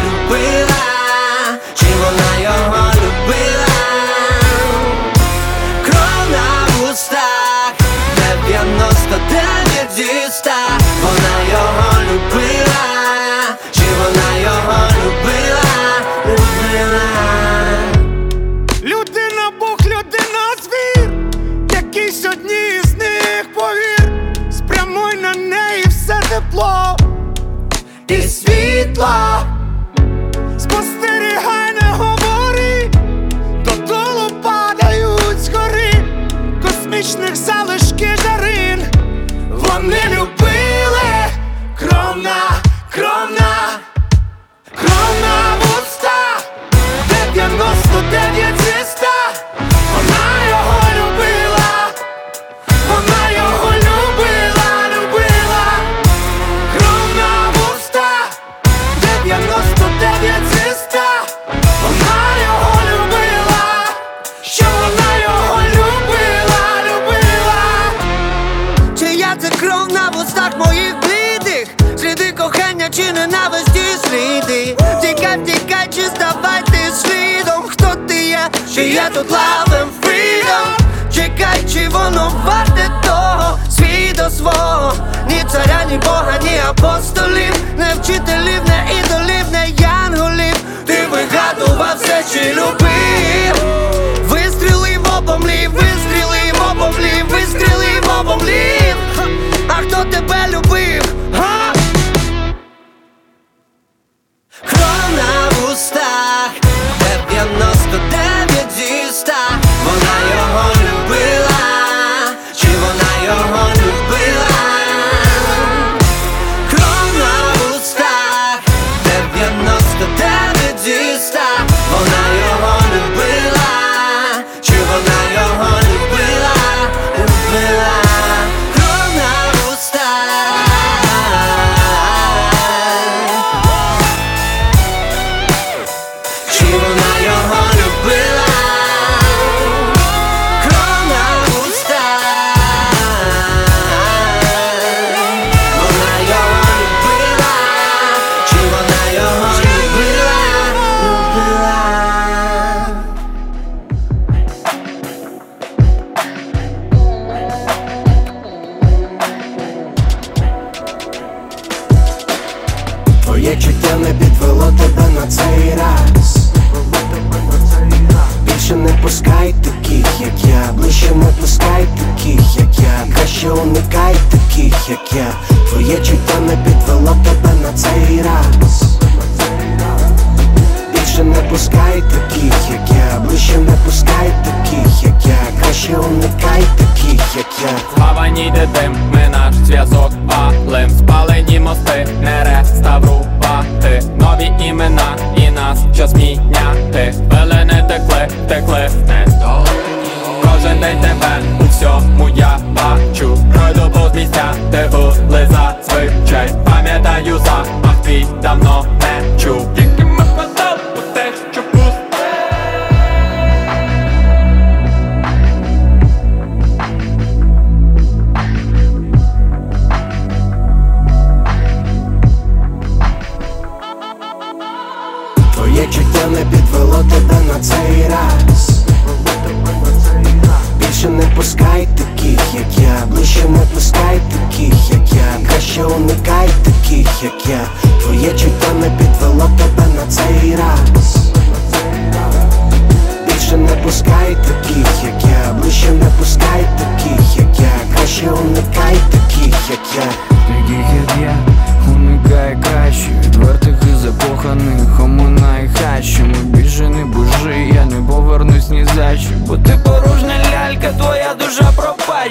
чи 78.78 78.90
я 78.90 79.10
тут 79.10 79.32
лавим 79.32 79.90
фрідом, 80.02 80.68
freedom? 80.72 81.14
Чекай, 81.16 81.64
чи 81.74 81.90
воно 81.90 82.32
варте 82.46 82.92
того, 83.04 83.60
свій 83.70 84.14
до 84.14 84.30
свого, 84.30 84.94
ні 85.30 85.44
царя, 85.52 85.86
ні 85.92 85.98
бога, 85.98 86.40
ні 86.44 86.60
апостолів, 86.70 87.54
не 87.78 87.94
вчителів, 87.94 88.62
не 88.68 88.86
ідолів, 89.00 89.52
не 89.52 89.68
янголів, 89.70 90.56
ти 90.86 91.08
вигадував 91.12 91.98
все, 91.98 92.24
чи 92.34 92.54
любив? 92.54 93.07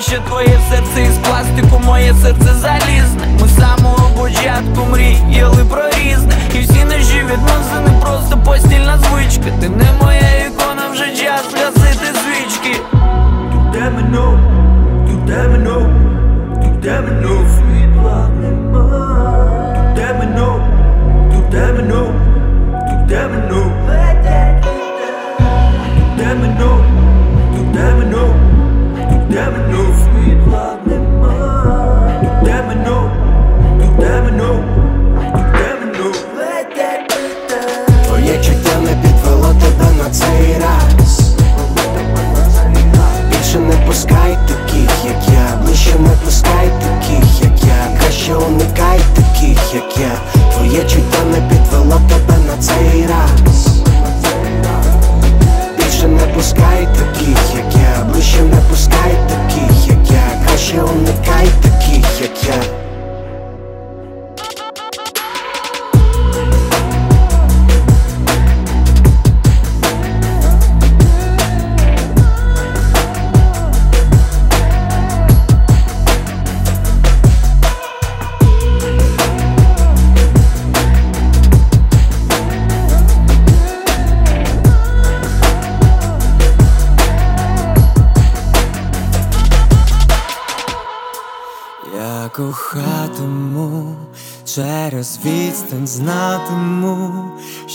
Ще 0.06 0.18
твоє 0.18 0.60
серце 0.70 1.02
із 1.02 1.18
пластику, 1.18 1.82
моє 1.86 2.14
серце 2.14 2.54
залізне. 2.54 3.38
Ми 3.40 3.48
з 3.48 3.56
самого 3.56 4.10
початку 4.16 4.84
мріяли 4.92 5.64
про 5.64 5.88
різне. 5.88 6.32
І 6.54 6.58
всі 6.58 6.84
нежі 6.84 7.18
відносини, 7.18 8.00
просто 8.02 8.38
постільна 8.44 8.98
звичка. 8.98 9.44
Ти 9.60 9.68
не 9.68 9.92
моя 10.02 10.46
ікона, 10.46 10.88
вже 10.92 11.16
час 11.16 11.44
гасити 11.54 12.06
звички. 12.06 12.80
Туде 13.52 13.78
damn 13.78 14.12
know, 14.12 14.32
you 15.08 15.95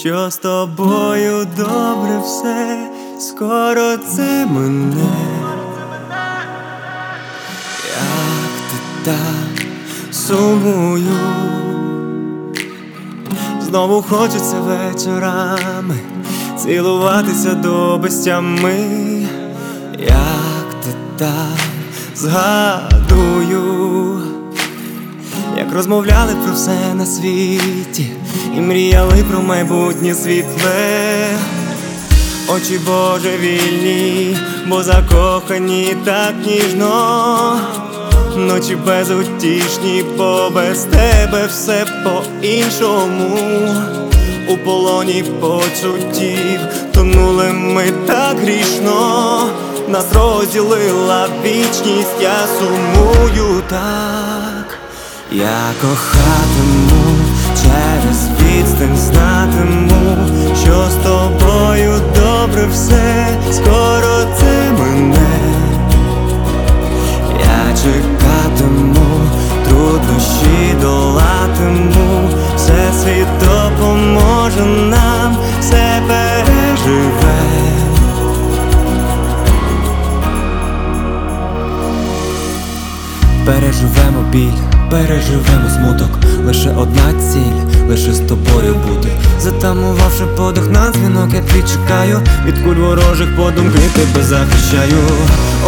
що 0.01 0.29
з 0.31 0.37
тобою 0.37 1.47
добре 1.57 2.21
все, 2.23 2.89
скоро 3.19 3.97
це 3.97 4.45
мене. 4.45 4.95
Як 7.87 8.51
ти 8.71 8.77
так 9.05 9.65
сумую, 10.11 11.17
знову 13.61 14.01
хочеться 14.01 14.55
вечорами 14.59 15.99
цілуватися 16.57 17.53
до 17.53 17.97
безтями, 17.97 18.87
як 19.99 20.83
ти 20.83 20.89
так 21.17 21.59
згадую, 22.15 23.61
як 25.57 25.73
розмовляли 25.73 26.33
про 26.45 26.53
все 26.53 26.93
на 26.93 27.05
світі, 27.05 28.11
і 28.57 28.61
мріяли 28.61 29.23
про 29.29 29.41
майбутнє 29.41 30.15
світле. 30.15 31.27
Очі 32.55 32.79
божевільні, 32.85 34.37
бо 34.67 34.83
закохані 34.83 35.95
так 36.05 36.33
ніжно, 36.45 37.59
ночі 38.35 38.75
безутішні, 38.75 40.05
бо 40.17 40.49
без 40.55 40.83
тебе 40.83 41.45
все 41.47 41.85
по-іншому. 42.03 43.37
У 44.49 44.57
полоні 44.57 45.23
почуттів 45.39 46.59
тонули 46.93 47.51
ми 47.51 47.91
так 48.07 48.37
грішно, 48.37 49.49
нас 49.87 50.05
розділила 50.13 51.27
вічність, 51.43 52.21
я 52.21 52.47
сумую 52.59 53.61
так, 53.69 54.79
я 55.31 55.59
кохатиму 55.81 57.01
відстань 58.81 58.97
знатиму, 58.97 60.17
що 60.63 60.83
з 60.89 60.95
тобою 61.05 61.91
добре 62.15 62.67
все, 62.71 63.27
скоро 63.51 64.25
це 64.37 64.71
мене. 64.79 65.29
Я 67.39 67.75
чекатиму, 67.77 69.21
труднощі 69.67 70.75
долатиму, 70.81 72.29
все 72.55 72.91
світ 73.03 73.27
допоможе 73.39 74.65
нам, 74.65 75.37
все 75.59 76.01
переживе. 76.07 77.41
Переживемо 83.45 84.23
біль, 84.31 84.61
переживемо 84.89 85.69
смуток, 85.75 86.19
лише 86.45 86.69
одна 86.69 87.13
ціль, 87.19 87.70
лише 87.91 88.13
з 88.13 88.19
тобою 88.19 88.75
бути. 88.87 89.09
Затамувавши 89.39 90.25
подих 90.37 90.69
на 90.69 90.91
дзвінок, 90.91 91.33
я 91.33 91.41
твій 91.41 91.63
чекаю, 91.73 92.21
від 92.45 92.59
куль 92.59 92.75
ворожих 92.75 93.35
подумки 93.35 93.79
тебе 93.93 94.25
захищаю. 94.25 95.03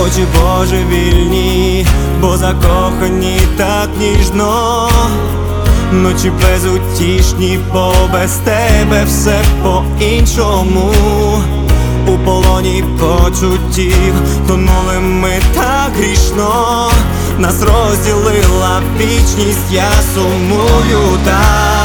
Очі 0.03 0.25
божевільні, 0.35 1.85
бо 2.21 2.37
закохані 2.37 3.37
так 3.57 3.89
ніжно. 3.99 4.89
Ночі 5.91 6.31
безутішні, 6.41 7.59
бо 7.73 7.93
без 8.13 8.31
тебе 8.31 9.03
все 9.05 9.41
по-іншому. 9.63 10.93
У 12.07 12.17
полоні 12.25 12.83
почуттів 12.99 14.13
тонули 14.47 14.99
ми 14.99 15.31
так 15.55 15.91
грішно, 15.97 16.89
нас 17.37 17.61
розділила 17.61 18.81
вічність, 18.99 19.71
я 19.71 19.91
сумую 20.13 21.17
так, 21.25 21.82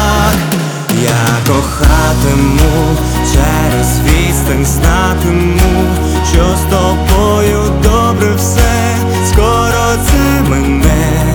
я 1.09 1.55
кохатиму, 1.55 2.97
через 3.33 4.01
відстань 4.05 4.67
знатиму, 4.67 5.85
що 6.33 6.45
з 6.57 6.71
тобою 6.71 7.63
добре 7.83 8.35
все, 8.37 8.97
скоро 9.33 9.97
це 10.07 10.51
мене. 10.51 11.35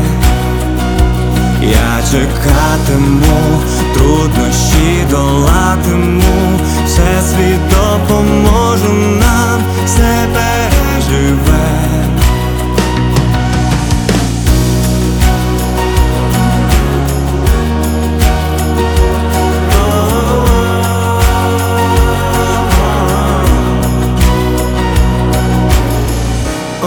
Я 1.61 2.03
чекатиму, 2.11 3.61
труднощі 3.93 5.05
долатиму, 5.09 6.59
все 6.85 7.21
світ 7.29 7.59
допоможе 7.69 8.89
нам, 8.93 9.61
все 9.85 10.27
переживе. 10.33 11.82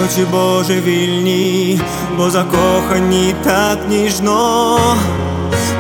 Очі 0.07 0.25
божевільні, 0.33 1.81
бо 2.17 2.31
закохані 2.31 3.35
так 3.45 3.79
ніжно, 3.89 4.79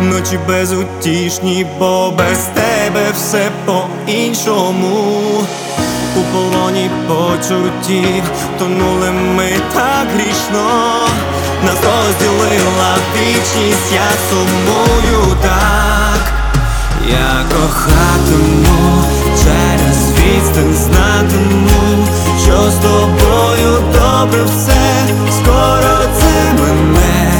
ночі 0.03 0.39
безутішні, 0.49 1.67
бо 1.79 2.13
без 2.19 2.39
тебе 2.39 3.11
все 3.15 3.51
по-іншому. 3.67 5.21
У 6.17 6.21
полоні 6.33 6.91
почуттів 7.09 8.23
тонули 8.59 9.11
ми 9.11 9.49
так 9.75 10.09
грішно, 10.15 10.69
нас 11.65 11.75
розділила 11.75 12.97
вічність, 13.17 13.93
я 13.95 14.11
сумую 14.31 15.37
так, 15.43 16.33
я 17.11 17.45
кохатиму, 17.51 19.03
через 19.47 20.11
відстань 20.11 20.75
знатиму, 20.75 22.07
що 22.43 22.71
з 22.71 22.75
тобою 22.75 23.83
добре 23.93 24.45
все, 24.45 25.15
скоро 25.37 25.99
це 26.19 26.63
мене. 26.63 27.33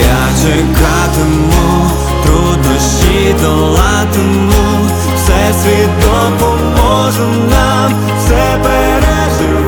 Я 0.00 0.42
чекатиму, 0.42 1.90
труднощі 2.24 3.34
долатиму, 3.42 4.88
все 5.16 5.54
світ 5.62 5.90
допоможе 6.00 7.26
нам, 7.50 7.92
все 8.18 8.58
переживе. 8.62 9.67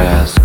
Grass. 0.00 0.39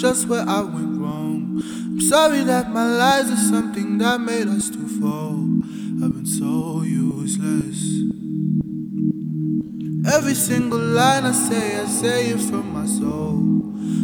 Just 0.00 0.28
where 0.28 0.48
I 0.48 0.60
went 0.60 1.00
wrong. 1.00 1.62
I'm 1.62 2.00
sorry 2.00 2.44
that 2.44 2.70
my 2.70 2.84
lies 2.84 3.30
are 3.30 3.36
something 3.36 3.98
that 3.98 4.20
made 4.20 4.46
us 4.46 4.70
two 4.70 4.86
fall. 5.00 5.34
I've 6.02 6.14
been 6.14 6.26
so 6.26 6.82
useless. 6.82 7.78
Every 10.14 10.34
single 10.34 10.78
line 10.78 11.24
I 11.24 11.32
say, 11.32 11.80
I 11.80 11.84
say 11.86 12.26
it 12.28 12.40
from 12.40 12.72
my 12.72 12.86
soul. 12.86 13.42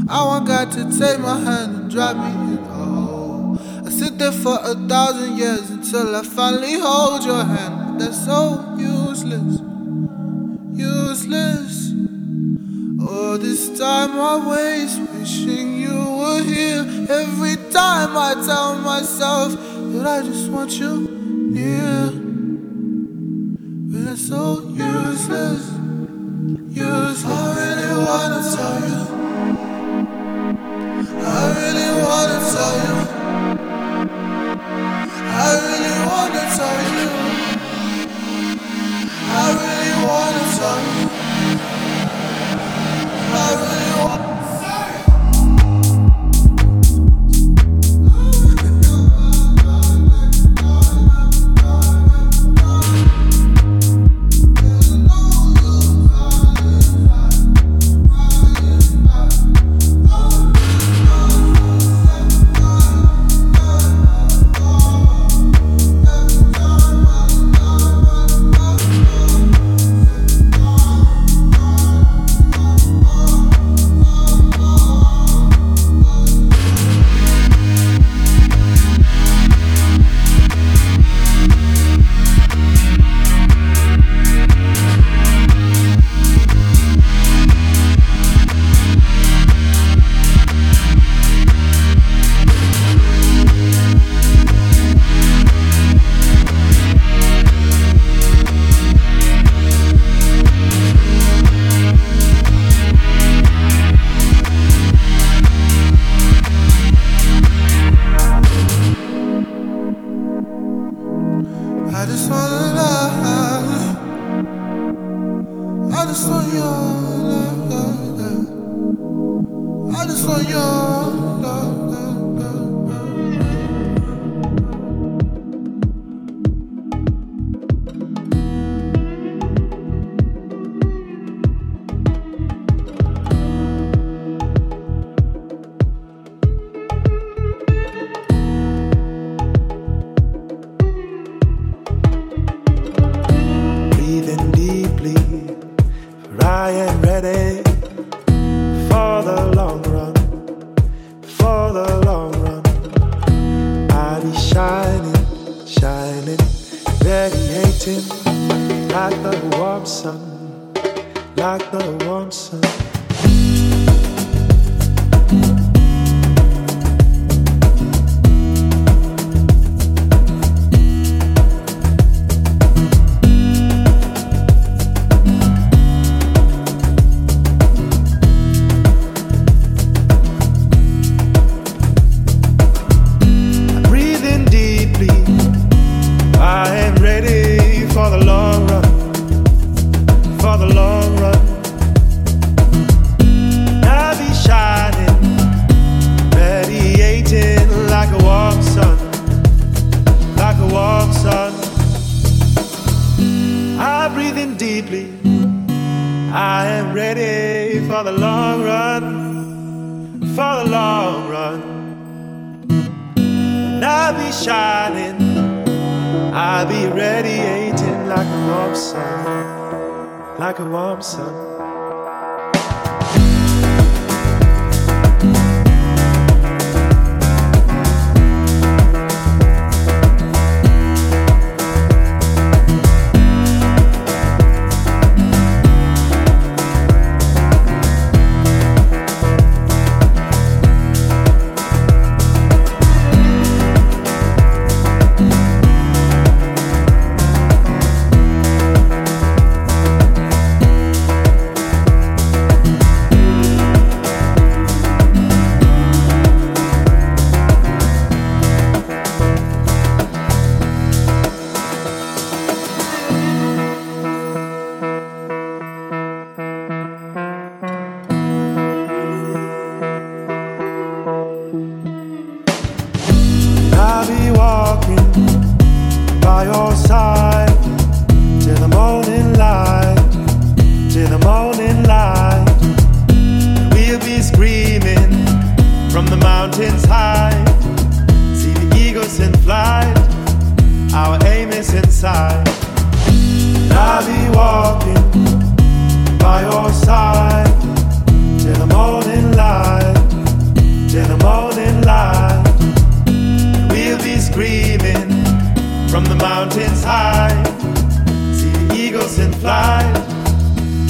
I 0.09 0.25
want 0.25 0.47
God 0.47 0.73
to 0.73 0.99
take 0.99 1.21
my 1.21 1.39
hand 1.39 1.75
and 1.77 1.91
drop 1.91 2.17
me 2.17 2.33
in 2.33 2.57
the 2.57 2.71
hole. 2.71 3.59
I 3.87 3.91
sit 3.91 4.19
there 4.19 4.33
for 4.33 4.59
a 4.63 4.75
thousand 4.75 5.39
years 5.39 5.71
until 5.71 6.17
I 6.17 6.23
finally 6.23 6.79
hold 6.81 7.25
your 7.25 7.45
hand. 7.45 8.01
That's 8.01 8.25
so 8.25 8.75
useless 8.77 9.61
useless. 10.75 11.93
All 13.01 13.39
this 13.39 13.79
time 13.79 14.13
I 14.13 14.49
waste 14.49 15.04
Every 17.09 17.57
time 17.71 18.17
I 18.17 18.35
tell 18.47 18.77
myself 18.79 19.53
that 19.53 20.07
I 20.07 20.23
just 20.23 20.51
want 20.51 20.73
you 20.79 21.09
near. 21.53 22.11
But 23.91 24.05
that's 24.07 24.27
so 24.27 24.61
useless. 24.71 25.71
Useless. 26.71 27.25
I 27.27 27.55
really 27.61 27.91
wanna 28.07 28.41
tell 28.57 28.79
you. 28.89 29.01
I 31.21 31.43
really 31.59 31.91
wanna 32.03 32.39
tell 32.53 32.99
you. 32.99 33.04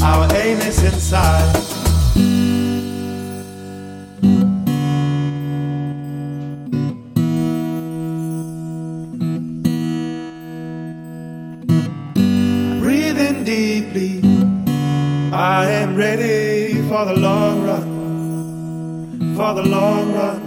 Our 0.03 0.27
aim 0.35 0.59
is 0.59 0.83
inside. 0.83 1.55
Breathing 12.81 13.45
deeply, 13.45 14.21
I 15.33 15.71
am 15.71 15.97
ready 15.97 16.83
for 16.89 17.05
the 17.07 17.17
long 17.17 17.63
run. 17.63 17.95
For 19.37 19.53
the 19.55 19.63
long 19.63 20.13
run, 20.15 20.41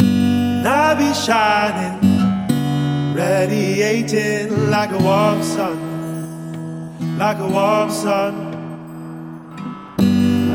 and 0.00 0.68
I'll 0.68 0.96
be 0.96 1.12
shining 1.14 1.98
radiating 3.18 4.70
like 4.70 4.92
a 4.92 4.98
warm 4.98 5.42
sun 5.42 5.87
like 7.18 7.38
a 7.38 7.48
warm 7.48 7.90
sun. 7.90 8.34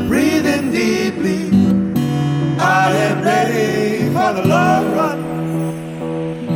Breathing 0.08 0.70
deeply, 0.72 1.50
I 2.58 2.90
am 3.08 3.22
ready 3.22 4.06
for 4.14 4.32
the 4.32 4.48
long 4.48 4.84
run, 4.96 5.20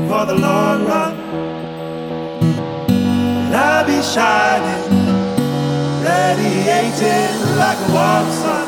for 0.08 0.24
the 0.24 0.34
long 0.34 0.86
run. 0.86 1.14
And 2.90 3.54
I'll 3.54 3.86
be 3.86 4.00
shining, 4.00 4.88
radiating 6.02 7.56
like 7.58 7.76
a 7.76 7.92
warm 7.92 8.32
sun. 8.32 8.67